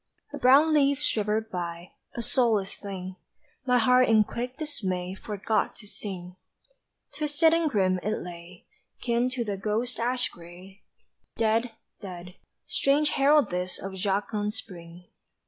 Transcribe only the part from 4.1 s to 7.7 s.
quick dismay Forgot to sing Twisted and